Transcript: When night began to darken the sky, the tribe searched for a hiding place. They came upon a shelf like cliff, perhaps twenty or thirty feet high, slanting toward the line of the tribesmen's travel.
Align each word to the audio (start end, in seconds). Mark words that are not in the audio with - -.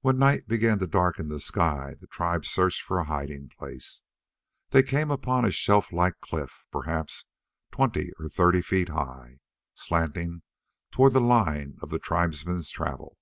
When 0.00 0.18
night 0.18 0.48
began 0.48 0.78
to 0.78 0.86
darken 0.86 1.28
the 1.28 1.38
sky, 1.38 1.94
the 2.00 2.06
tribe 2.06 2.46
searched 2.46 2.80
for 2.80 2.98
a 2.98 3.04
hiding 3.04 3.50
place. 3.50 4.02
They 4.70 4.82
came 4.82 5.10
upon 5.10 5.44
a 5.44 5.50
shelf 5.50 5.92
like 5.92 6.18
cliff, 6.22 6.64
perhaps 6.72 7.26
twenty 7.70 8.12
or 8.18 8.30
thirty 8.30 8.62
feet 8.62 8.88
high, 8.88 9.40
slanting 9.74 10.40
toward 10.90 11.12
the 11.12 11.20
line 11.20 11.76
of 11.82 11.90
the 11.90 11.98
tribesmen's 11.98 12.70
travel. 12.70 13.18